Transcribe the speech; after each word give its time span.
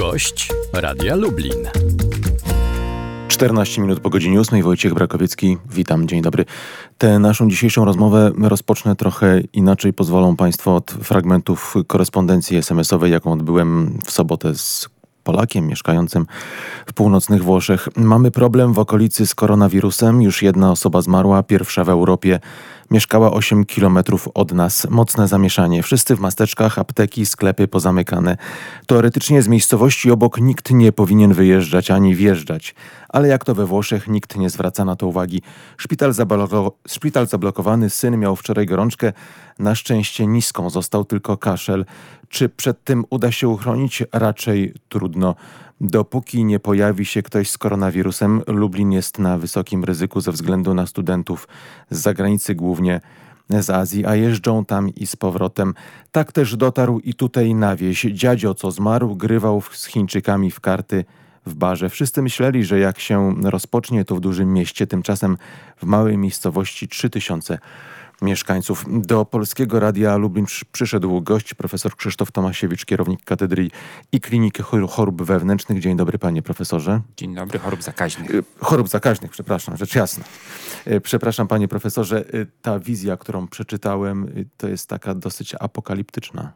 Gość 0.00 0.48
Radia 0.72 1.16
Lublin. 1.16 1.68
14 3.28 3.80
minut 3.80 4.00
po 4.00 4.10
godzinie 4.10 4.40
8. 4.40 4.62
Wojciech 4.62 4.94
Brakowiecki, 4.94 5.58
witam, 5.70 6.08
dzień 6.08 6.22
dobry. 6.22 6.44
Tę 6.98 7.18
naszą 7.18 7.50
dzisiejszą 7.50 7.84
rozmowę 7.84 8.32
rozpocznę 8.42 8.96
trochę 8.96 9.40
inaczej. 9.52 9.92
Pozwolą 9.92 10.36
Państwo 10.36 10.76
od 10.76 10.90
fragmentów 10.90 11.74
korespondencji 11.86 12.56
SMS-owej, 12.56 13.12
jaką 13.12 13.32
odbyłem 13.32 13.98
w 14.04 14.10
sobotę 14.10 14.54
z 14.54 14.88
Polakiem 15.24 15.66
mieszkającym 15.66 16.26
w 16.86 16.92
północnych 16.92 17.44
Włoszech. 17.44 17.88
Mamy 17.96 18.30
problem 18.30 18.72
w 18.72 18.78
okolicy 18.78 19.26
z 19.26 19.34
koronawirusem. 19.34 20.22
Już 20.22 20.42
jedna 20.42 20.70
osoba 20.70 21.02
zmarła, 21.02 21.42
pierwsza 21.42 21.84
w 21.84 21.88
Europie. 21.88 22.40
Mieszkała 22.90 23.32
8 23.32 23.64
kilometrów 23.64 24.28
od 24.34 24.52
nas. 24.52 24.86
Mocne 24.90 25.28
zamieszanie. 25.28 25.82
Wszyscy 25.82 26.16
w 26.16 26.20
masteczkach, 26.20 26.78
apteki, 26.78 27.26
sklepy 27.26 27.68
pozamykane. 27.68 28.36
Teoretycznie 28.86 29.42
z 29.42 29.48
miejscowości 29.48 30.10
obok 30.10 30.40
nikt 30.40 30.70
nie 30.70 30.92
powinien 30.92 31.32
wyjeżdżać 31.32 31.90
ani 31.90 32.14
wjeżdżać. 32.14 32.74
Ale 33.08 33.28
jak 33.28 33.44
to 33.44 33.54
we 33.54 33.66
Włoszech, 33.66 34.08
nikt 34.08 34.36
nie 34.36 34.50
zwraca 34.50 34.84
na 34.84 34.96
to 34.96 35.06
uwagi. 35.06 35.42
Szpital, 35.76 36.12
szpital 36.88 37.26
zablokowany, 37.26 37.90
syn 37.90 38.18
miał 38.18 38.36
wczoraj 38.36 38.66
gorączkę. 38.66 39.12
Na 39.58 39.74
szczęście 39.74 40.26
niską, 40.26 40.70
został 40.70 41.04
tylko 41.04 41.36
kaszel. 41.36 41.84
Czy 42.28 42.48
przed 42.48 42.84
tym 42.84 43.04
uda 43.10 43.32
się 43.32 43.48
uchronić? 43.48 44.02
Raczej 44.12 44.74
trudno. 44.88 45.34
Dopóki 45.80 46.44
nie 46.44 46.60
pojawi 46.60 47.04
się 47.04 47.22
ktoś 47.22 47.50
z 47.50 47.58
koronawirusem, 47.58 48.42
Lublin 48.46 48.92
jest 48.92 49.18
na 49.18 49.38
wysokim 49.38 49.84
ryzyku 49.84 50.20
ze 50.20 50.32
względu 50.32 50.74
na 50.74 50.86
studentów 50.86 51.48
z 51.90 51.98
zagranicy, 51.98 52.54
głównie 52.54 53.00
z 53.50 53.70
Azji, 53.70 54.06
a 54.06 54.14
jeżdżą 54.14 54.64
tam 54.64 54.88
i 54.88 55.06
z 55.06 55.16
powrotem. 55.16 55.74
Tak 56.12 56.32
też 56.32 56.56
dotarł 56.56 56.98
i 56.98 57.14
tutaj 57.14 57.54
na 57.54 57.76
wieś. 57.76 58.02
Dziadzio, 58.02 58.54
co 58.54 58.70
zmarł, 58.70 59.16
grywał 59.16 59.62
z 59.72 59.86
Chińczykami 59.86 60.50
w 60.50 60.60
karty 60.60 61.04
w 61.46 61.54
barze. 61.54 61.88
Wszyscy 61.88 62.22
myśleli, 62.22 62.64
że 62.64 62.78
jak 62.78 62.98
się 62.98 63.34
rozpocznie 63.44 64.04
to 64.04 64.16
w 64.16 64.20
dużym 64.20 64.52
mieście, 64.52 64.86
tymczasem 64.86 65.36
w 65.76 65.84
małej 65.84 66.18
miejscowości 66.18 66.88
3000 66.88 67.58
mieszkańców. 68.22 68.84
Do 68.88 69.24
Polskiego 69.24 69.80
Radia 69.80 70.16
Lublin 70.16 70.46
przyszedł 70.72 71.20
gość, 71.20 71.54
profesor 71.54 71.96
Krzysztof 71.96 72.32
Tomasiewicz, 72.32 72.84
kierownik 72.84 73.24
Katedry 73.24 73.70
i 74.12 74.20
Kliniki 74.20 74.62
Chorób 74.88 75.22
Wewnętrznych. 75.22 75.80
Dzień 75.80 75.96
dobry, 75.96 76.18
panie 76.18 76.42
profesorze. 76.42 77.00
Dzień 77.16 77.34
dobry, 77.34 77.58
chorób 77.58 77.82
zakaźnych. 77.82 78.30
Y, 78.30 78.42
chorób 78.60 78.88
zakaźnych, 78.88 79.30
przepraszam, 79.30 79.76
rzecz 79.76 79.94
jasna. 79.94 80.24
Y, 80.86 81.00
przepraszam, 81.00 81.48
panie 81.48 81.68
profesorze, 81.68 82.24
y, 82.34 82.46
ta 82.62 82.78
wizja, 82.78 83.16
którą 83.16 83.48
przeczytałem, 83.48 84.46
to 84.56 84.68
jest 84.68 84.88
taka 84.88 85.14
dosyć 85.14 85.54
apokaliptyczna. 85.60 86.52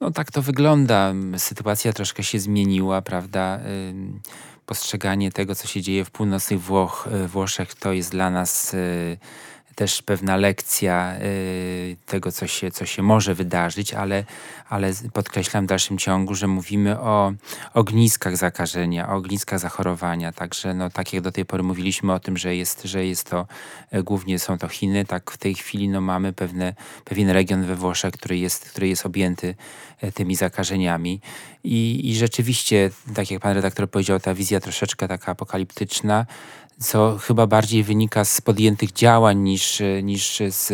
No 0.00 0.10
tak 0.10 0.30
to 0.30 0.42
wygląda. 0.42 1.12
Sytuacja 1.36 1.92
troszkę 1.92 2.22
się 2.22 2.38
zmieniła, 2.38 3.02
prawda? 3.02 3.60
Postrzeganie 4.66 5.32
tego, 5.32 5.54
co 5.54 5.66
się 5.66 5.82
dzieje 5.82 6.04
w 6.04 6.10
północnych 6.10 6.60
Włoch, 6.60 7.08
Włoszech, 7.28 7.74
to 7.74 7.92
jest 7.92 8.10
dla 8.10 8.30
nas 8.30 8.76
też 9.74 10.02
pewna 10.02 10.36
lekcja 10.36 11.16
y, 11.22 11.96
tego, 12.06 12.32
co 12.32 12.46
się, 12.46 12.70
co 12.70 12.86
się 12.86 13.02
może 13.02 13.34
wydarzyć, 13.34 13.94
ale, 13.94 14.24
ale 14.68 14.92
podkreślam 15.12 15.64
w 15.64 15.68
dalszym 15.68 15.98
ciągu, 15.98 16.34
że 16.34 16.46
mówimy 16.46 17.00
o 17.00 17.32
ogniskach 17.74 18.36
zakażenia, 18.36 19.08
o 19.08 19.14
ogniskach 19.14 19.58
zachorowania. 19.58 20.32
Także 20.32 20.74
no, 20.74 20.90
tak 20.90 21.12
jak 21.12 21.22
do 21.22 21.32
tej 21.32 21.44
pory 21.44 21.62
mówiliśmy 21.62 22.12
o 22.12 22.20
tym, 22.20 22.36
że 22.36 22.56
jest, 22.56 22.82
że 22.84 23.06
jest 23.06 23.30
to 23.30 23.46
e, 23.90 24.02
głównie 24.02 24.38
są 24.38 24.58
to 24.58 24.68
Chiny, 24.68 25.04
tak 25.04 25.30
w 25.30 25.38
tej 25.38 25.54
chwili 25.54 25.88
no, 25.88 26.00
mamy 26.00 26.32
pewne, 26.32 26.74
pewien 27.04 27.30
region 27.30 27.64
we 27.64 27.76
Włoszech, 27.76 28.12
który 28.12 28.38
jest, 28.38 28.70
który 28.70 28.88
jest 28.88 29.06
objęty 29.06 29.54
e, 30.00 30.12
tymi 30.12 30.36
zakażeniami. 30.36 31.20
I, 31.64 32.10
I 32.10 32.16
rzeczywiście, 32.16 32.90
tak 33.14 33.30
jak 33.30 33.42
pan 33.42 33.54
redaktor 33.54 33.90
powiedział, 33.90 34.20
ta 34.20 34.34
wizja 34.34 34.60
troszeczkę 34.60 35.08
taka 35.08 35.32
apokaliptyczna 35.32 36.26
co 36.78 37.18
chyba 37.18 37.46
bardziej 37.46 37.82
wynika 37.82 38.24
z 38.24 38.40
podjętych 38.40 38.92
działań 38.92 39.38
niż, 39.38 39.82
niż 40.02 40.42
z, 40.48 40.66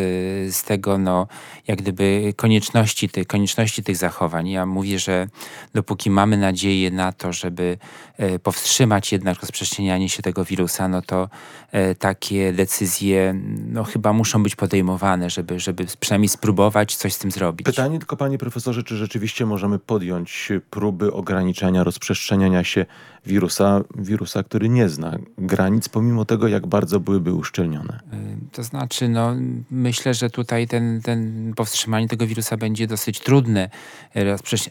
z 0.56 0.62
tego, 0.62 0.98
no, 0.98 1.26
jak 1.66 1.78
gdyby 1.82 2.34
konieczności, 2.36 3.08
tej, 3.08 3.26
konieczności 3.26 3.82
tych 3.82 3.96
zachowań. 3.96 4.48
Ja 4.48 4.66
mówię, 4.66 4.98
że 4.98 5.26
dopóki 5.74 6.10
mamy 6.10 6.36
nadzieję 6.36 6.90
na 6.90 7.12
to, 7.12 7.32
żeby 7.32 7.78
e, 8.16 8.38
powstrzymać 8.38 9.12
jednak 9.12 9.40
rozprzestrzenianie 9.40 10.08
się 10.08 10.22
tego 10.22 10.44
wirusa, 10.44 10.88
no 10.88 11.02
to 11.02 11.28
e, 11.72 11.94
takie 11.94 12.52
decyzje 12.52 13.40
no, 13.66 13.84
chyba 13.84 14.12
muszą 14.12 14.42
być 14.42 14.56
podejmowane, 14.56 15.30
żeby, 15.30 15.60
żeby 15.60 15.86
przynajmniej 16.00 16.28
spróbować 16.28 16.96
coś 16.96 17.12
z 17.12 17.18
tym 17.18 17.30
zrobić. 17.30 17.64
Pytanie 17.64 17.98
tylko, 17.98 18.16
panie 18.16 18.38
profesorze, 18.38 18.82
czy 18.82 18.96
rzeczywiście 18.96 19.46
możemy 19.46 19.78
podjąć 19.78 20.48
próby 20.70 21.12
ograniczania 21.12 21.84
rozprzestrzeniania 21.84 22.64
się 22.64 22.86
wirusa, 23.26 23.80
wirusa, 23.94 24.42
który 24.42 24.68
nie 24.68 24.88
zna 24.88 25.18
granic, 25.38 25.88
pomimo 25.90 26.24
tego, 26.24 26.48
jak 26.48 26.66
bardzo 26.66 27.00
byłyby 27.00 27.32
uszczelnione. 27.34 28.00
Y, 28.12 28.50
to 28.52 28.62
znaczy, 28.62 29.08
no, 29.08 29.34
myślę, 29.70 30.14
że 30.14 30.30
tutaj 30.30 30.68
ten, 30.68 31.02
ten 31.02 31.52
powstrzymanie 31.56 32.08
tego 32.08 32.26
wirusa 32.26 32.56
będzie 32.56 32.86
dosyć 32.86 33.20
trudne, 33.20 33.70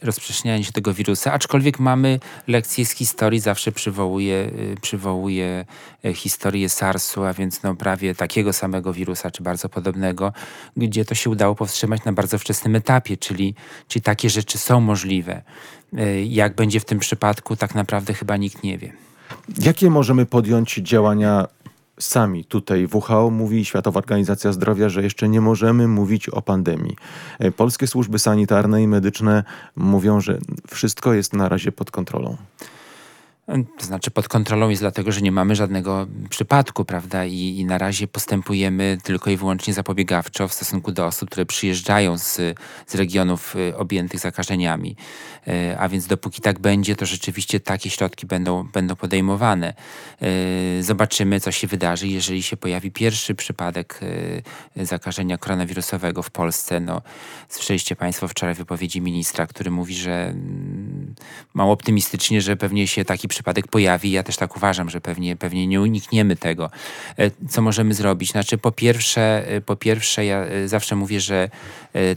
rozprzestrzenianie 0.02 0.64
się 0.64 0.72
tego 0.72 0.94
wirusa, 0.94 1.34
aczkolwiek 1.34 1.80
mamy 1.80 2.20
lekcje 2.48 2.86
z 2.86 2.92
historii, 2.92 3.40
zawsze 3.40 3.72
przywołuje, 3.72 4.52
y, 4.74 4.76
przywołuje 4.82 5.66
y, 6.06 6.14
historię 6.14 6.70
SARS-u, 6.70 7.24
a 7.24 7.34
więc 7.34 7.64
no, 7.64 7.76
prawie 7.76 8.16
takiego 8.16 8.54
samego 8.54 8.94
wirusa, 8.94 9.32
czy 9.32 9.44
bardzo 9.44 9.70
podobnego, 9.70 10.34
gdzie 10.78 11.06
to 11.06 11.16
się 11.16 11.30
udało 11.30 11.56
powstrzymać 11.56 12.04
na 12.06 12.14
bardzo 12.14 12.40
wczesnym 12.40 12.76
etapie, 12.76 13.18
czyli, 13.18 13.56
czyli 13.88 14.04
takie 14.04 14.30
rzeczy 14.30 14.58
są 14.58 14.82
możliwe. 14.82 15.42
Jak 16.26 16.56
będzie 16.56 16.80
w 16.80 16.86
tym 16.86 17.00
przypadku, 17.00 17.56
tak 17.56 17.76
naprawdę 17.76 18.14
chyba 18.14 18.38
nikt 18.38 18.64
nie 18.64 18.78
wie. 18.78 19.09
Jakie 19.62 19.90
możemy 19.90 20.26
podjąć 20.26 20.76
działania 20.76 21.48
sami 22.00 22.46
tutaj 22.46 22.88
WHO 22.94 23.30
mówi, 23.30 23.66
Światowa 23.66 23.98
Organizacja 23.98 24.52
Zdrowia, 24.52 24.90
że 24.90 25.04
jeszcze 25.04 25.30
nie 25.30 25.42
możemy 25.42 25.88
mówić 25.88 26.30
o 26.30 26.42
pandemii. 26.42 26.96
E, 27.40 27.52
polskie 27.52 27.88
służby 27.88 28.20
sanitarne 28.20 28.84
i 28.84 28.88
medyczne 28.88 29.44
mówią, 29.76 30.22
że 30.22 30.40
wszystko 30.68 31.14
jest 31.14 31.34
na 31.34 31.50
razie 31.50 31.72
pod 31.72 31.92
kontrolą. 31.92 32.38
To 33.78 33.86
znaczy 33.86 34.12
pod 34.12 34.28
kontrolą 34.28 34.70
jest 34.70 34.82
dlatego, 34.82 35.12
że 35.12 35.22
nie 35.22 35.32
mamy 35.32 35.56
żadnego 35.56 36.08
przypadku, 36.30 36.86
prawda? 36.86 37.26
I, 37.26 37.58
I, 37.58 37.66
na 37.66 37.78
razie 37.78 38.08
postępujemy 38.08 38.98
tylko 39.04 39.30
i 39.30 39.38
wyłącznie 39.38 39.74
zapobiegawczo 39.74 40.48
w 40.48 40.54
stosunku 40.54 40.92
do 40.92 41.06
osób, 41.06 41.30
które 41.30 41.46
przyjeżdżają 41.46 42.18
z, 42.18 42.36
z 42.88 42.96
regionów 42.96 43.56
y, 43.56 43.78
objętych 43.78 44.20
zakażeniami. 44.20 44.96
E, 45.48 45.80
a 45.80 45.90
więc 45.90 46.08
dopóki 46.08 46.42
tak 46.42 46.60
będzie, 46.60 46.96
to 46.96 47.06
rzeczywiście 47.06 47.60
takie 47.60 47.90
środki 47.90 48.28
będą, 48.28 48.64
będą 48.64 48.96
podejmowane. 48.96 49.74
E, 50.22 50.84
zobaczymy, 50.84 51.40
co 51.40 51.52
się 51.52 51.68
wydarzy, 51.68 52.08
jeżeli 52.08 52.44
się 52.44 52.58
pojawi 52.58 52.92
pierwszy 52.92 53.36
przypadek 53.36 54.00
zakażenia 54.76 55.38
koronawirusowego 55.38 56.24
w 56.24 56.32
Polsce. 56.32 56.80
No, 56.80 57.02
słyszeliście 57.50 57.96
Państwo 57.96 58.28
wczoraj 58.28 58.56
wypowiedzi 58.56 59.02
ministra, 59.02 59.48
który 59.48 59.72
mówi, 59.72 59.96
że 59.96 60.28
mm, 60.28 61.16
mało 61.54 61.74
optymistycznie, 61.74 62.42
że 62.42 62.56
pewnie 62.56 62.88
się 62.88 63.06
taki 63.06 63.28
przypadek 63.28 63.39
pojawi. 63.72 64.12
Ja 64.12 64.24
też 64.24 64.38
tak 64.38 64.58
uważam, 64.58 64.90
że 64.90 65.02
pewnie, 65.02 65.36
pewnie 65.36 65.68
nie 65.68 65.82
unikniemy 65.82 66.36
tego. 66.36 66.70
Co 67.50 67.62
możemy 67.62 67.94
zrobić? 67.94 68.32
Znaczy, 68.32 68.58
po 68.58 68.72
pierwsze, 68.72 69.46
po 69.66 69.76
pierwsze, 69.76 70.26
ja 70.26 70.46
zawsze 70.66 70.96
mówię, 70.96 71.20
że 71.20 71.50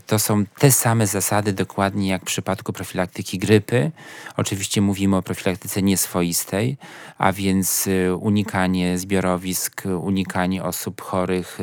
to 0.07 0.19
są 0.19 0.45
te 0.47 0.73
same 0.73 1.07
zasady 1.07 1.53
dokładnie 1.53 2.09
jak 2.09 2.23
w 2.23 2.25
przypadku 2.25 2.73
profilaktyki 2.73 3.39
grypy. 3.39 3.91
Oczywiście 4.37 4.81
mówimy 4.81 5.17
o 5.17 5.23
profilaktyce 5.23 5.83
nieswoistej, 5.83 6.77
a 7.19 7.33
więc 7.33 7.89
unikanie 8.21 8.99
zbiorowisk, 8.99 9.83
unikanie 10.01 10.63
osób 10.63 11.01
chorych. 11.01 11.59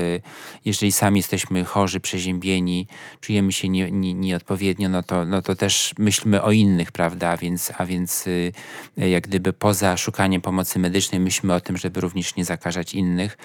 Jeżeli 0.66 0.92
sami 0.92 1.20
jesteśmy 1.20 1.64
chorzy, 1.64 2.00
przeziębieni, 2.00 2.88
czujemy 3.22 3.52
się 3.52 3.70
nie, 3.70 3.92
nie, 3.92 4.14
nieodpowiednio, 4.14 4.90
no 4.90 5.04
to, 5.04 5.26
no 5.26 5.42
to 5.42 5.56
też 5.56 5.94
myślmy 5.98 6.42
o 6.42 6.52
innych, 6.52 6.92
prawda? 6.92 7.30
A 7.30 7.38
więc, 7.38 7.72
a 7.78 7.86
więc 7.86 8.26
jak 8.98 9.28
gdyby 9.28 9.49
poza 9.54 9.98
szukaniem 9.98 10.42
pomocy 10.42 10.80
medycznej 10.80 11.22
myślmy 11.22 11.54
o 11.54 11.62
tym, 11.62 11.78
żeby 11.78 12.02
również 12.02 12.36
nie 12.36 12.46
zakażać 12.46 12.94
innych. 12.94 13.38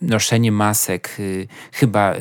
Noszenie 0.00 0.52
masek 0.52 1.16
chyba, 1.72 2.14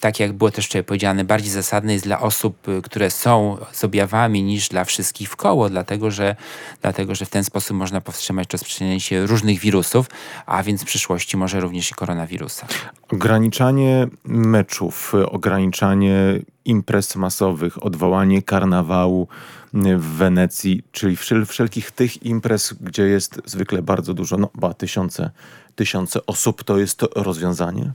tak 0.00 0.20
jak 0.20 0.32
było 0.32 0.50
też 0.50 0.66
wczoraj 0.66 0.84
powiedziane, 0.84 1.24
bardziej 1.24 1.50
zasadne 1.50 1.92
jest 1.92 2.04
dla 2.04 2.20
osób, 2.20 2.66
które 2.82 3.10
są 3.10 3.56
z 3.72 3.84
objawami 3.84 4.42
niż 4.42 4.68
dla 4.68 4.84
wszystkich 4.84 5.30
w 5.30 5.36
koło, 5.36 5.70
dlatego 5.70 6.10
że, 6.10 6.36
dlatego 6.82 7.14
że 7.14 7.26
w 7.26 7.30
ten 7.30 7.44
sposób 7.44 7.76
można 7.76 8.00
powstrzymać 8.00 8.52
rozprzestrzenianie 8.52 9.00
się 9.00 9.26
różnych 9.26 9.60
wirusów, 9.60 10.06
a 10.46 10.62
więc 10.62 10.82
w 10.82 10.84
przyszłości 10.84 11.36
może 11.36 11.60
również 11.60 11.90
i 11.90 11.94
koronawirusa. 11.94 12.66
Ograniczanie 13.12 14.08
meczów, 14.24 15.14
ograniczanie 15.26 16.42
imprez 16.64 17.16
masowych, 17.16 17.84
odwołanie 17.84 18.42
karnawału 18.42 19.28
w 19.72 20.16
Wenecji, 20.16 20.82
czyli 20.92 21.16
wszelkich 21.46 21.90
tych 21.90 22.22
imprez, 22.22 22.74
gdzie 22.80 23.02
jest 23.02 23.40
zwykle 23.44 23.82
bardzo 23.82 24.14
dużo, 24.14 24.36
no 24.36 24.50
ba, 24.54 24.74
tysiące, 24.74 25.30
tysiące 25.74 26.26
osób, 26.26 26.64
to 26.64 26.78
jest 26.78 26.98
to 26.98 27.08
rozwiązanie? 27.14 27.92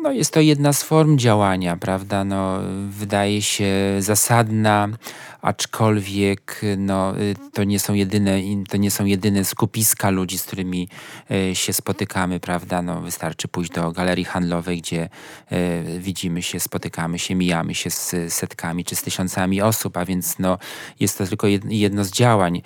No 0.00 0.12
jest 0.12 0.32
to 0.32 0.40
jedna 0.40 0.72
z 0.72 0.82
form 0.82 1.18
działania, 1.18 1.76
prawda? 1.76 2.24
No, 2.24 2.58
wydaje 2.88 3.42
się 3.42 3.72
zasadna, 3.98 4.88
aczkolwiek 5.46 6.60
no, 6.76 7.18
y, 7.20 7.34
to, 7.52 7.64
nie 7.64 7.80
są 7.80 7.94
jedyne, 7.94 8.40
to 8.68 8.76
nie 8.76 8.90
są 8.90 9.04
jedyne 9.04 9.44
skupiska 9.44 10.10
ludzi, 10.10 10.38
z 10.38 10.42
którymi 10.42 10.88
y, 11.30 11.54
się 11.54 11.72
spotykamy, 11.72 12.40
prawda? 12.40 12.82
No, 12.82 13.00
wystarczy 13.00 13.48
pójść 13.48 13.70
do 13.72 13.92
galerii 13.92 14.24
handlowej, 14.24 14.80
gdzie 14.80 15.08
y, 15.52 16.00
widzimy 16.00 16.42
się, 16.42 16.60
spotykamy 16.60 17.18
się, 17.18 17.34
mijamy 17.34 17.74
się 17.74 17.90
z 17.90 18.14
setkami 18.28 18.84
czy 18.84 18.96
z 18.96 19.02
tysiącami 19.02 19.62
osób, 19.62 19.96
a 19.96 20.04
więc 20.04 20.38
no, 20.38 20.58
jest 21.00 21.18
to 21.18 21.26
tylko 21.26 21.46
jedno 21.68 22.04
z 22.04 22.10
działań. 22.10 22.62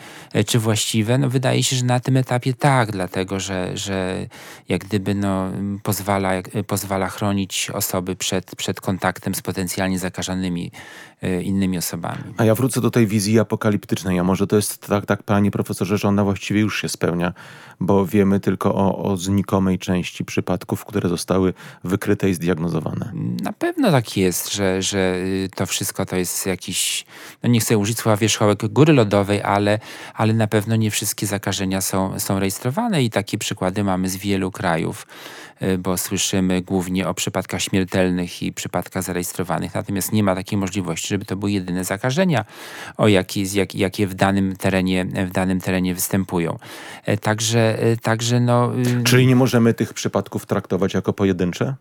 Czy 0.47 0.59
właściwe? 0.59 1.19
No, 1.19 1.29
wydaje 1.29 1.62
się, 1.62 1.76
że 1.76 1.85
na 1.85 2.00
tym 2.00 2.17
etapie 2.17 2.55
tak, 2.55 2.93
dlatego 2.93 3.41
że, 3.41 3.76
że 3.76 4.26
jak 4.69 4.85
gdyby 4.85 5.15
no, 5.15 5.50
pozwala, 5.83 6.33
pozwala 6.67 7.09
chronić 7.21 7.71
osoby 7.71 8.17
przed, 8.17 8.57
przed 8.57 8.81
kontaktem 8.81 9.35
z 9.35 9.43
potencjalnie 9.43 9.99
zakażonymi 9.99 10.71
innymi 11.43 11.79
osobami. 11.79 12.25
A 12.37 12.45
ja 12.45 12.55
wrócę 12.55 12.81
do 12.81 12.91
tej 12.91 13.07
wizji 13.07 13.39
apokaliptycznej, 13.39 14.19
a 14.19 14.25
może 14.25 14.47
to 14.47 14.57
jest 14.57 14.87
tak, 14.87 15.07
tak 15.07 15.23
panie 15.23 15.51
profesorze, 15.51 15.99
że 15.99 16.09
ona 16.09 16.25
właściwie 16.25 16.61
już 16.61 16.81
się 16.81 16.89
spełnia, 16.89 17.33
bo 17.81 18.07
wiemy 18.07 18.41
tylko 18.41 18.75
o, 18.75 19.03
o 19.03 19.17
znikomej 19.17 19.79
części 19.79 20.25
przypadków, 20.25 20.85
które 20.85 21.09
zostały 21.09 21.55
wykryte 21.85 22.31
i 22.31 22.35
zdiagnozowane. 22.35 23.13
Na 23.43 23.53
pewno 23.53 23.91
tak 23.91 24.17
jest, 24.17 24.53
że, 24.53 24.83
że 24.83 25.15
y, 25.17 25.49
to 25.57 25.67
wszystko 25.67 26.07
to 26.07 26.17
jest 26.17 26.47
jakiś, 26.47 27.07
no 27.43 27.51
nie 27.51 27.61
chcę 27.61 27.79
użyć 27.79 27.99
słowa 27.99 28.17
wierzchołek 28.17 28.69
góry 28.69 28.93
lodowej, 28.93 29.43
ale, 29.43 29.79
ale 30.15 30.33
na 30.33 30.47
pewno 30.47 30.77
nie 30.77 30.91
wszystkie 30.91 31.27
zakażenia 31.27 31.81
są, 31.81 32.21
są 32.21 32.39
rejestrowane 32.39 33.03
i 33.03 33.11
takie 33.11 33.39
przykłady 33.39 33.85
mamy 33.85 34.09
z 34.09 34.17
wielu 34.17 34.51
krajów. 34.51 35.07
Y, 35.62 35.79
bo 35.79 35.99
słyszymy 35.99 36.62
głównie 36.62 37.09
o 37.09 37.15
przypadkach 37.15 37.62
śmiertelnych 37.62 38.43
i 38.43 38.53
przypadkach 38.53 39.03
zarejestrowanych, 39.03 39.75
natomiast 39.75 40.12
nie 40.12 40.23
ma 40.23 40.35
takiej 40.35 40.59
możliwości, 40.59 41.09
żeby 41.09 41.25
to 41.25 41.37
były 41.37 41.53
jedyne 41.53 41.85
zakażenia, 41.85 42.45
o 42.97 43.09
jakie, 43.09 43.43
jak, 43.43 43.75
jakie 43.75 44.07
w 44.07 44.15
danym 44.15 44.57
terenie, 44.57 45.05
w 45.05 45.31
danym 45.31 45.61
terenie 45.61 45.95
występują. 45.95 46.59
E, 47.05 47.17
także, 47.17 47.83
e, 47.83 47.97
także 47.97 48.41
no... 48.41 48.73
Y, 49.01 49.05
Czyli 49.05 49.27
nie 49.27 49.37
możemy 49.37 49.75
tych 49.75 49.95
przypadków 49.95 50.47
traktować 50.47 50.95
jako 50.95 51.12
pojedyncze? 51.12 51.75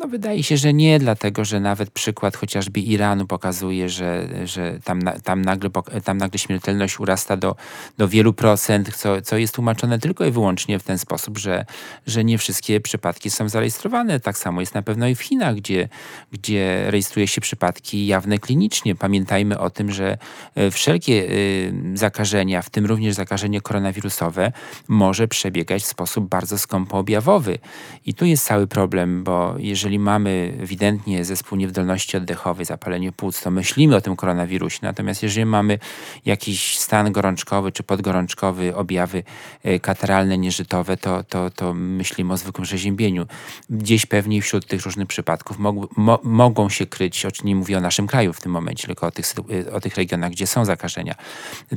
No 0.00 0.08
wydaje 0.08 0.42
się, 0.42 0.56
że 0.56 0.72
nie, 0.72 0.98
dlatego 0.98 1.44
że 1.44 1.60
nawet 1.60 1.90
przykład 1.90 2.36
chociażby 2.36 2.80
Iranu 2.80 3.26
pokazuje, 3.26 3.88
że, 3.88 4.28
że 4.44 4.78
tam, 4.84 5.00
tam, 5.24 5.42
nagle, 5.42 5.70
tam 6.04 6.18
nagle 6.18 6.38
śmiertelność 6.38 7.00
urasta 7.00 7.36
do, 7.36 7.56
do 7.98 8.08
wielu 8.08 8.32
procent, 8.32 8.96
co, 8.96 9.22
co 9.22 9.36
jest 9.36 9.54
tłumaczone 9.54 9.98
tylko 9.98 10.24
i 10.24 10.30
wyłącznie 10.30 10.78
w 10.78 10.82
ten 10.82 10.98
sposób, 10.98 11.38
że, 11.38 11.64
że 12.06 12.24
nie 12.24 12.38
wszystkie 12.38 12.80
przypadki 12.80 13.30
są 13.30 13.48
zarejestrowane. 13.48 14.20
Tak 14.20 14.38
samo 14.38 14.60
jest 14.60 14.74
na 14.74 14.82
pewno 14.82 15.08
i 15.08 15.14
w 15.14 15.20
Chinach, 15.20 15.54
gdzie, 15.54 15.88
gdzie 16.32 16.90
rejestruje 16.90 17.28
się 17.28 17.40
przypadki 17.40 18.06
jawne 18.06 18.38
klinicznie. 18.38 18.94
Pamiętajmy 18.94 19.58
o 19.58 19.70
tym, 19.70 19.92
że 19.92 20.18
e, 20.54 20.70
wszelkie 20.70 21.12
y, 21.12 21.72
zakażenia, 21.94 22.62
w 22.62 22.70
tym 22.70 22.86
również 22.86 23.14
zakażenie 23.14 23.60
koronawirusowe, 23.60 24.52
może 24.88 25.28
przebiegać 25.28 25.82
w 25.82 25.86
sposób 25.86 26.28
bardzo 26.28 26.58
skąpo 26.58 26.98
objawowy. 26.98 27.58
I 28.06 28.14
tu 28.14 28.24
jest 28.24 28.46
cały 28.46 28.66
problem, 28.66 29.24
bo 29.24 29.54
jeżeli 29.58 29.89
jeżeli 29.90 30.04
mamy 30.04 30.52
ewidentnie 30.60 31.24
zespół 31.24 31.58
niewydolności 31.58 32.16
oddechowej, 32.16 32.66
zapalenie 32.66 33.12
płuc, 33.12 33.42
to 33.42 33.50
myślimy 33.50 33.96
o 33.96 34.00
tym 34.00 34.16
koronawirusie. 34.16 34.78
Natomiast 34.82 35.22
jeżeli 35.22 35.46
mamy 35.46 35.78
jakiś 36.24 36.78
stan 36.78 37.12
gorączkowy 37.12 37.72
czy 37.72 37.82
podgorączkowy, 37.82 38.76
objawy 38.76 39.22
e, 39.62 39.80
kataralne, 39.80 40.38
nieżytowe, 40.38 40.96
to, 40.96 41.24
to, 41.24 41.50
to 41.50 41.74
myślimy 41.74 42.32
o 42.32 42.36
zwykłym 42.36 42.64
przeziębieniu. 42.64 43.26
Gdzieś 43.70 44.06
pewnie 44.06 44.42
wśród 44.42 44.66
tych 44.66 44.84
różnych 44.84 45.08
przypadków 45.08 45.58
mog, 45.58 45.96
mo, 45.96 46.18
mogą 46.22 46.68
się 46.68 46.86
kryć, 46.86 47.26
o 47.26 47.30
czym 47.30 47.46
nie 47.46 47.56
mówię 47.56 47.78
o 47.78 47.80
naszym 47.80 48.06
kraju 48.06 48.32
w 48.32 48.40
tym 48.40 48.52
momencie, 48.52 48.86
tylko 48.86 49.06
o 49.06 49.10
tych, 49.10 49.26
e, 49.66 49.72
o 49.72 49.80
tych 49.80 49.96
regionach, 49.96 50.30
gdzie 50.30 50.46
są 50.46 50.64
zakażenia. 50.64 51.14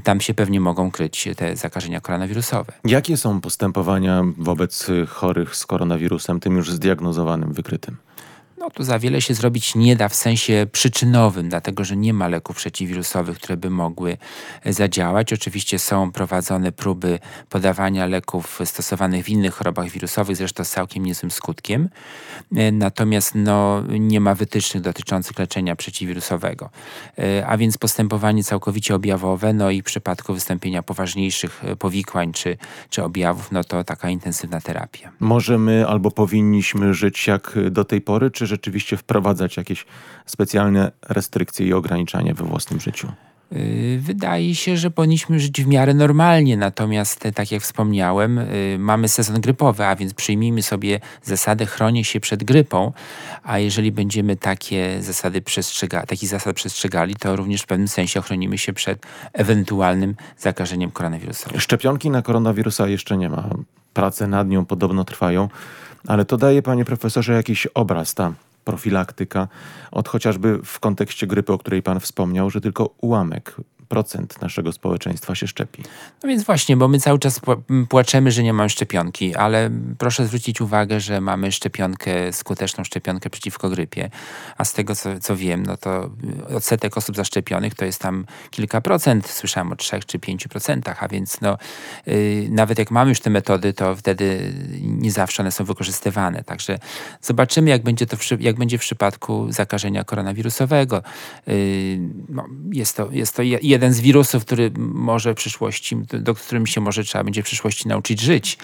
Tam 0.03 0.21
się 0.21 0.33
pewnie 0.33 0.59
mogą 0.59 0.91
kryć 0.91 1.27
te 1.37 1.55
zakażenia 1.55 2.01
koronawirusowe. 2.01 2.73
Jakie 2.85 3.17
są 3.17 3.41
postępowania 3.41 4.23
wobec 4.37 4.87
chorych 5.07 5.55
z 5.55 5.65
koronawirusem, 5.65 6.39
tym 6.39 6.57
już 6.57 6.71
zdiagnozowanym, 6.71 7.53
wykrytym? 7.53 8.02
No 8.63 8.69
tu 8.69 8.83
za 8.83 8.99
wiele 8.99 9.21
się 9.21 9.33
zrobić 9.33 9.75
nie 9.75 9.95
da 9.95 10.09
w 10.09 10.15
sensie 10.15 10.67
przyczynowym, 10.71 11.49
dlatego 11.49 11.83
że 11.83 11.97
nie 11.97 12.13
ma 12.13 12.27
leków 12.27 12.55
przeciwwirusowych, 12.55 13.37
które 13.37 13.57
by 13.57 13.69
mogły 13.69 14.17
e, 14.63 14.73
zadziałać. 14.73 15.33
Oczywiście 15.33 15.79
są 15.79 16.11
prowadzone 16.11 16.71
próby 16.71 17.19
podawania 17.49 18.05
leków 18.05 18.59
stosowanych 18.65 19.25
w 19.25 19.29
innych 19.29 19.53
chorobach 19.53 19.89
wirusowych, 19.89 20.37
zresztą 20.37 20.63
z 20.63 20.69
całkiem 20.69 21.05
niezłym 21.05 21.31
skutkiem. 21.31 21.89
E, 22.55 22.71
natomiast 22.71 23.35
no, 23.35 23.83
nie 23.99 24.19
ma 24.19 24.35
wytycznych 24.35 24.83
dotyczących 24.83 25.39
leczenia 25.39 25.75
przeciwwirusowego. 25.75 26.69
E, 27.19 27.47
a 27.47 27.57
więc 27.57 27.77
postępowanie 27.77 28.43
całkowicie 28.43 28.95
objawowe, 28.95 29.53
no 29.53 29.71
i 29.71 29.81
w 29.81 29.85
przypadku 29.85 30.33
wystąpienia 30.33 30.83
poważniejszych 30.83 31.63
powikłań 31.79 32.33
czy, 32.33 32.57
czy 32.89 33.03
objawów, 33.03 33.51
no 33.51 33.63
to 33.63 33.83
taka 33.83 34.09
intensywna 34.09 34.61
terapia. 34.61 35.11
Możemy 35.19 35.87
albo 35.87 36.11
powinniśmy 36.11 36.93
żyć 36.93 37.27
jak 37.27 37.55
do 37.71 37.85
tej 37.85 38.01
pory, 38.01 38.31
czy 38.31 38.52
rzeczywiście 38.53 38.97
wprowadzać 38.97 39.57
jakieś 39.57 39.85
specjalne 40.25 40.91
restrykcje 41.09 41.67
i 41.67 41.73
ograniczania 41.73 42.33
we 42.33 42.43
własnym 42.43 42.79
życiu? 42.79 43.07
Y, 43.53 43.99
wydaje 44.01 44.55
się, 44.55 44.77
że 44.77 44.91
powinniśmy 44.91 45.39
żyć 45.39 45.63
w 45.63 45.67
miarę 45.67 45.93
normalnie, 45.93 46.57
natomiast 46.57 47.19
tak 47.35 47.51
jak 47.51 47.61
wspomniałem, 47.61 48.37
y, 48.37 48.75
mamy 48.79 49.07
sezon 49.07 49.41
grypowy, 49.41 49.85
a 49.85 49.95
więc 49.95 50.13
przyjmijmy 50.13 50.63
sobie 50.63 50.99
zasadę 51.23 51.65
chronię 51.65 52.03
się 52.03 52.19
przed 52.19 52.43
grypą, 52.43 52.93
a 53.43 53.59
jeżeli 53.59 53.91
będziemy 53.91 54.35
takie 54.35 55.01
zasady 55.01 55.41
przestrzega, 55.41 56.05
takich 56.05 56.29
zasad 56.29 56.55
przestrzegali, 56.55 57.15
to 57.15 57.35
również 57.35 57.61
w 57.61 57.65
pewnym 57.65 57.87
sensie 57.87 58.19
ochronimy 58.19 58.57
się 58.57 58.73
przed 58.73 59.05
ewentualnym 59.33 60.15
zakażeniem 60.37 60.91
koronawirusowym. 60.91 61.59
Szczepionki 61.59 62.09
na 62.09 62.21
koronawirusa 62.21 62.87
jeszcze 62.87 63.17
nie 63.17 63.29
ma. 63.29 63.49
Prace 63.93 64.27
nad 64.27 64.47
nią 64.47 64.65
podobno 64.65 65.03
trwają. 65.03 65.49
Ale 66.07 66.25
to 66.25 66.37
daje, 66.37 66.61
panie 66.61 66.85
profesorze, 66.85 67.33
jakiś 67.33 67.67
obraz, 67.67 68.13
ta 68.13 68.33
profilaktyka, 68.63 69.47
od 69.91 70.07
chociażby 70.07 70.59
w 70.65 70.79
kontekście 70.79 71.27
grypy, 71.27 71.53
o 71.53 71.57
której 71.57 71.83
pan 71.83 71.99
wspomniał, 71.99 72.49
że 72.49 72.61
tylko 72.61 72.95
ułamek 73.01 73.55
procent 73.93 74.41
naszego 74.41 74.71
społeczeństwa 74.71 75.35
się 75.35 75.47
szczepi. 75.47 75.83
No 76.23 76.29
więc 76.29 76.43
właśnie, 76.43 76.77
bo 76.77 76.87
my 76.87 76.99
cały 76.99 77.19
czas 77.19 77.41
płaczemy, 77.89 78.31
że 78.31 78.43
nie 78.43 78.53
mamy 78.53 78.69
szczepionki, 78.69 79.35
ale 79.35 79.69
proszę 79.97 80.25
zwrócić 80.25 80.61
uwagę, 80.61 80.99
że 80.99 81.21
mamy 81.21 81.51
szczepionkę, 81.51 82.33
skuteczną 82.33 82.83
szczepionkę 82.83 83.29
przeciwko 83.29 83.69
grypie, 83.69 84.09
a 84.57 84.65
z 84.65 84.73
tego 84.73 84.95
co, 84.95 85.19
co 85.19 85.35
wiem, 85.35 85.63
no 85.65 85.77
to 85.77 86.09
odsetek 86.55 86.97
osób 86.97 87.15
zaszczepionych 87.15 87.75
to 87.75 87.85
jest 87.85 88.01
tam 88.01 88.25
kilka 88.49 88.81
procent, 88.81 89.27
słyszałem 89.27 89.71
o 89.71 89.75
3 89.75 89.99
czy 90.05 90.19
5 90.19 90.47
procentach, 90.47 91.03
a 91.03 91.07
więc 91.07 91.41
no, 91.41 91.57
yy, 92.05 92.47
nawet 92.49 92.79
jak 92.79 92.91
mamy 92.91 93.09
już 93.09 93.19
te 93.19 93.29
metody, 93.29 93.73
to 93.73 93.95
wtedy 93.95 94.53
nie 94.81 95.11
zawsze 95.11 95.43
one 95.43 95.51
są 95.51 95.65
wykorzystywane. 95.65 96.43
Także 96.43 96.79
zobaczymy, 97.21 97.69
jak 97.69 97.83
będzie 97.83 98.05
to 98.05 98.17
jak 98.39 98.55
będzie 98.55 98.77
w 98.77 98.81
przypadku 98.81 99.51
zakażenia 99.51 100.03
koronawirusowego. 100.03 101.03
Yy, 101.47 101.53
no, 102.29 102.45
jest 102.71 102.97
to, 102.97 103.11
jest 103.11 103.35
to 103.35 103.41
jeden 103.43 103.82
jeden 103.83 103.93
z 103.93 103.99
wirusów, 103.99 104.45
który 104.45 104.71
może 104.77 105.33
w 105.33 105.37
przyszłości, 105.37 105.97
do 106.19 106.33
którym 106.33 106.67
się 106.67 106.81
może 106.81 107.03
trzeba 107.03 107.23
będzie 107.23 107.43
w 107.43 107.45
przyszłości 107.45 107.87
nauczyć 107.87 108.21
żyć, 108.21 108.57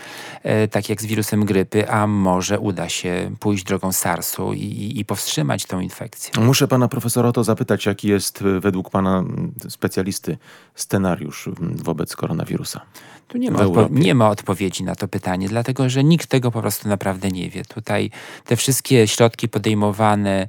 e, 0.43 0.67
tak 0.67 0.89
jak 0.89 1.01
z 1.01 1.05
wirusem 1.05 1.45
grypy, 1.45 1.89
a 1.89 2.07
może 2.07 2.59
uda 2.59 2.89
się 2.89 3.31
pójść 3.39 3.63
drogą 3.63 3.91
SARS-u 3.91 4.53
i, 4.53 4.93
i 4.95 5.05
powstrzymać 5.05 5.65
tą 5.65 5.79
infekcję. 5.79 6.43
Muszę 6.43 6.67
pana 6.67 6.87
profesora 6.87 7.29
o 7.29 7.31
to 7.31 7.43
zapytać, 7.43 7.85
jaki 7.85 8.07
jest 8.07 8.43
według 8.59 8.89
pana 8.89 9.23
specjalisty 9.69 10.37
scenariusz 10.75 11.49
wobec 11.59 12.15
koronawirusa? 12.15 12.81
Tu 13.29 13.37
nie 13.37 13.51
ma, 13.51 13.59
nie 13.89 14.15
ma 14.15 14.29
odpowiedzi 14.29 14.83
na 14.83 14.95
to 14.95 15.07
pytanie, 15.07 15.49
dlatego 15.49 15.89
że 15.89 16.03
nikt 16.03 16.29
tego 16.29 16.51
po 16.51 16.61
prostu 16.61 16.87
naprawdę 16.87 17.31
nie 17.31 17.49
wie. 17.49 17.65
Tutaj 17.65 18.11
te 18.45 18.55
wszystkie 18.55 19.07
środki 19.07 19.49
podejmowane 19.49 20.47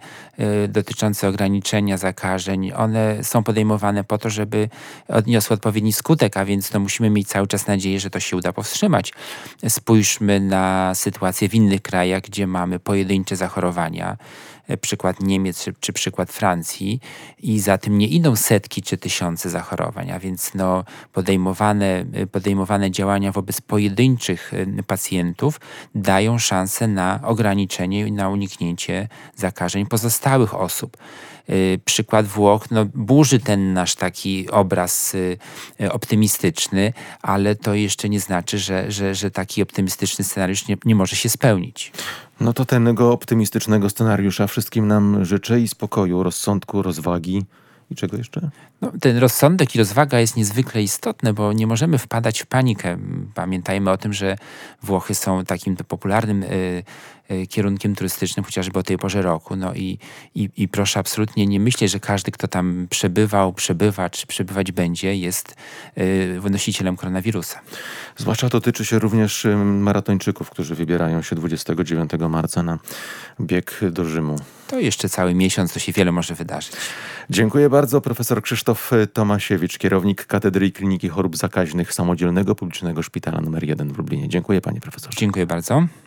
y, 0.64 0.68
dotyczące 0.68 1.28
ograniczenia 1.28 1.98
zakażeń, 1.98 2.72
one 2.72 3.24
są 3.24 3.42
podejmowane 3.42 4.04
po 4.04 4.18
to, 4.18 4.30
żeby 4.30 4.59
odniosły 5.08 5.54
odpowiedni 5.54 5.92
skutek, 5.92 6.36
a 6.36 6.44
więc 6.44 6.72
no, 6.72 6.80
musimy 6.80 7.10
mieć 7.10 7.28
cały 7.28 7.46
czas 7.46 7.66
nadzieję, 7.66 8.00
że 8.00 8.10
to 8.10 8.20
się 8.20 8.36
uda 8.36 8.52
powstrzymać. 8.52 9.12
Spójrzmy 9.68 10.40
na 10.40 10.94
sytuację 10.94 11.48
w 11.48 11.54
innych 11.54 11.82
krajach, 11.82 12.22
gdzie 12.22 12.46
mamy 12.46 12.78
pojedyncze 12.78 13.36
zachorowania 13.36 14.16
przykład 14.76 15.20
Niemiec 15.20 15.64
czy, 15.64 15.74
czy, 15.80 15.92
przykład 15.92 16.32
Francji 16.32 17.00
i 17.38 17.60
za 17.60 17.78
tym 17.78 17.98
nie 17.98 18.06
idą 18.06 18.36
setki 18.36 18.82
czy 18.82 18.98
tysiące 18.98 19.50
zachorowań, 19.50 20.10
a 20.10 20.18
więc 20.18 20.54
no, 20.54 20.84
podejmowane, 21.12 22.04
e, 22.12 22.26
podejmowane 22.26 22.90
działania 22.90 23.32
wobec 23.32 23.60
pojedynczych 23.60 24.54
e, 24.54 24.82
pacjentów 24.82 25.60
dają 25.94 26.38
szansę 26.38 26.88
na 26.88 27.20
ograniczenie 27.24 28.06
i 28.06 28.12
na 28.12 28.28
uniknięcie 28.28 29.08
zakażeń 29.36 29.86
pozostałych 29.86 30.54
osób. 30.54 30.96
Przykład 31.84 32.26
Włoch 32.26 32.70
no, 32.70 32.84
burzy 32.94 33.38
ten 33.38 33.72
nasz 33.72 33.94
taki 33.94 34.50
obraz 34.50 35.16
optymistyczny, 35.90 36.92
ale 37.22 37.54
to 37.56 37.74
jeszcze 37.74 38.08
nie 38.08 38.20
znaczy, 38.20 38.58
że, 38.58 38.92
że, 38.92 39.14
że 39.14 39.30
taki 39.30 39.62
optymistyczny 39.62 40.24
scenariusz 40.24 40.68
nie, 40.68 40.76
nie 40.84 40.94
może 40.94 41.16
się 41.16 41.28
spełnić. 41.28 41.92
No 42.40 42.52
to 42.52 42.64
tego 42.64 43.12
optymistycznego 43.12 43.90
scenariusza 43.90 44.46
wszystkim 44.46 44.86
nam 44.86 45.24
życzę 45.24 45.60
i 45.60 45.68
spokoju, 45.68 46.22
rozsądku, 46.22 46.82
rozwagi. 46.82 47.44
I 47.90 47.94
czego 47.94 48.16
jeszcze? 48.16 48.50
No, 48.80 48.92
ten 49.00 49.18
rozsądek 49.18 49.74
i 49.74 49.78
rozwaga 49.78 50.20
jest 50.20 50.36
niezwykle 50.36 50.82
istotny, 50.82 51.32
bo 51.32 51.52
nie 51.52 51.66
możemy 51.66 51.98
wpadać 51.98 52.42
w 52.42 52.46
panikę. 52.46 52.98
Pamiętajmy 53.34 53.90
o 53.90 53.96
tym, 53.96 54.12
że 54.12 54.36
Włochy 54.82 55.14
są 55.14 55.44
takim 55.44 55.76
popularnym 55.76 56.42
y, 56.42 56.82
y, 57.30 57.46
kierunkiem 57.46 57.94
turystycznym, 57.94 58.44
chociażby 58.44 58.78
o 58.78 58.82
tej 58.82 58.98
porze 58.98 59.22
roku. 59.22 59.56
No 59.56 59.74
i, 59.74 59.98
i, 60.34 60.50
i 60.56 60.68
proszę 60.68 61.00
absolutnie 61.00 61.46
nie 61.46 61.60
myśleć, 61.60 61.90
że 61.90 62.00
każdy, 62.00 62.30
kto 62.30 62.48
tam 62.48 62.86
przebywał, 62.90 63.52
przebywa 63.52 64.10
czy 64.10 64.26
przebywać 64.26 64.72
będzie, 64.72 65.16
jest 65.16 65.56
y, 65.98 66.50
nosicielem 66.50 66.96
koronawirusa. 66.96 67.60
Zwłaszcza 68.16 68.48
dotyczy 68.48 68.84
się 68.84 68.98
również 68.98 69.46
maratończyków, 69.64 70.50
którzy 70.50 70.74
wybierają 70.74 71.22
się 71.22 71.36
29 71.36 72.10
marca 72.28 72.62
na 72.62 72.78
bieg 73.40 73.80
do 73.90 74.04
Rzymu. 74.04 74.36
To 74.70 74.80
jeszcze 74.80 75.08
cały 75.08 75.34
miesiąc, 75.34 75.72
to 75.72 75.80
się 75.80 75.92
wiele 75.92 76.12
może 76.12 76.34
wydarzyć. 76.34 76.72
Dziękuję 77.30 77.70
bardzo. 77.70 78.00
Profesor 78.00 78.42
Krzysztof 78.42 78.90
Tomasiewicz, 79.12 79.78
kierownik 79.78 80.26
Katedry 80.26 80.66
i 80.66 80.72
Kliniki 80.72 81.08
Chorób 81.08 81.36
Zakaźnych 81.36 81.92
Samodzielnego 81.92 82.54
Publicznego 82.54 83.02
Szpitala 83.02 83.38
nr 83.38 83.64
1 83.64 83.92
w 83.92 83.98
Lublinie. 83.98 84.28
Dziękuję 84.28 84.60
panie 84.60 84.80
profesorze. 84.80 85.16
Dziękuję 85.18 85.46
bardzo. 85.46 85.86